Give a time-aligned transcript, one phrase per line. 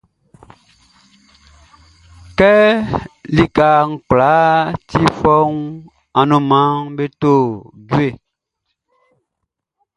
[2.37, 2.51] Kɛ
[3.35, 3.69] lika
[4.07, 4.55] kwlaa
[4.89, 5.85] ti fɔuunʼn,
[6.19, 7.33] anunmanʼm be to
[7.89, 8.07] jue.